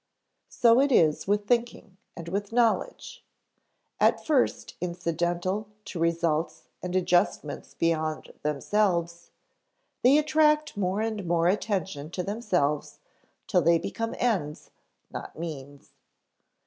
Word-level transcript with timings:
So 0.49 0.79
it 0.81 0.91
is 0.91 1.27
with 1.27 1.45
thinking 1.45 1.95
and 2.17 2.27
with 2.27 2.51
knowledge; 2.51 3.23
at 3.99 4.25
first 4.25 4.73
incidental 4.81 5.67
to 5.85 5.99
results 5.99 6.63
and 6.81 6.95
adjustments 6.95 7.75
beyond 7.75 8.33
themselves, 8.41 9.29
they 10.01 10.17
attract 10.17 10.75
more 10.75 11.01
and 11.01 11.23
more 11.27 11.47
attention 11.47 12.09
to 12.09 12.23
themselves 12.23 12.97
till 13.45 13.61
they 13.61 13.77
become 13.77 14.15
ends, 14.17 14.71
not 15.11 15.37
means. 15.37 15.91